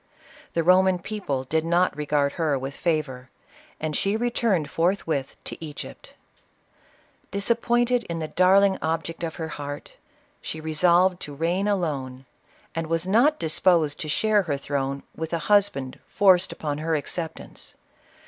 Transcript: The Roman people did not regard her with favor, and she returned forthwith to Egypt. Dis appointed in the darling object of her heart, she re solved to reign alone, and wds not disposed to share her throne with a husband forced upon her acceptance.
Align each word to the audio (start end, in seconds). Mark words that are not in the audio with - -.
The 0.53 0.63
Roman 0.63 0.97
people 0.97 1.43
did 1.43 1.63
not 1.63 1.95
regard 1.95 2.31
her 2.31 2.57
with 2.57 2.75
favor, 2.75 3.29
and 3.79 3.95
she 3.95 4.17
returned 4.17 4.67
forthwith 4.67 5.37
to 5.43 5.63
Egypt. 5.63 6.15
Dis 7.29 7.51
appointed 7.51 8.05
in 8.05 8.17
the 8.17 8.27
darling 8.27 8.79
object 8.81 9.21
of 9.23 9.35
her 9.35 9.49
heart, 9.49 9.97
she 10.41 10.59
re 10.59 10.73
solved 10.73 11.19
to 11.19 11.35
reign 11.35 11.67
alone, 11.67 12.25
and 12.73 12.87
wds 12.87 13.05
not 13.05 13.37
disposed 13.37 13.99
to 13.99 14.09
share 14.09 14.41
her 14.41 14.57
throne 14.57 15.03
with 15.15 15.33
a 15.33 15.37
husband 15.53 15.99
forced 16.07 16.51
upon 16.51 16.79
her 16.79 16.95
acceptance. 16.95 17.75